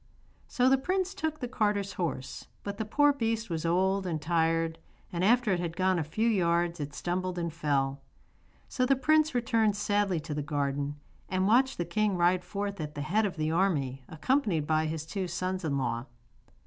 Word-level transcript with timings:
So 0.47 0.67
the 0.67 0.79
prince 0.79 1.13
took 1.13 1.39
the 1.41 1.47
carter's 1.47 1.93
horse, 1.93 2.47
but 2.63 2.77
the 2.79 2.85
poor 2.85 3.13
beast 3.13 3.51
was 3.51 3.67
old 3.67 4.07
and 4.07 4.19
tired, 4.19 4.79
and 5.13 5.23
after 5.23 5.51
it 5.51 5.59
had 5.59 5.77
gone 5.77 5.99
a 5.99 6.03
few 6.03 6.27
yards 6.27 6.79
it 6.79 6.95
stumbled 6.95 7.37
and 7.37 7.53
fell. 7.53 8.01
So 8.67 8.83
the 8.87 8.95
prince 8.95 9.35
returned 9.35 9.75
sadly 9.75 10.19
to 10.21 10.33
the 10.33 10.41
garden 10.41 10.95
and 11.29 11.45
watched 11.47 11.77
the 11.77 11.85
king 11.85 12.17
ride 12.17 12.43
forth 12.43 12.81
at 12.81 12.95
the 12.95 13.01
head 13.01 13.27
of 13.27 13.35
the 13.37 13.51
army 13.51 14.01
accompanied 14.09 14.65
by 14.65 14.87
his 14.87 15.05
two 15.05 15.27
sons 15.27 15.63
in 15.63 15.77
law. 15.77 16.07